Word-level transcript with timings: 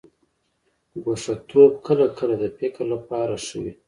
ګوښه 1.03 1.33
توب 1.49 1.73
کله 1.87 2.05
کله 2.17 2.35
د 2.41 2.45
فکر 2.59 2.83
لپاره 2.93 3.33
ښه 3.45 3.57
وي. 3.63 3.73